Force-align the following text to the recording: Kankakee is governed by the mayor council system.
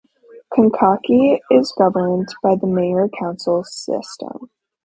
Kankakee 0.51 1.41
is 1.51 1.75
governed 1.77 2.27
by 2.41 2.55
the 2.55 2.65
mayor 2.65 3.07
council 3.19 3.63
system. 3.63 4.49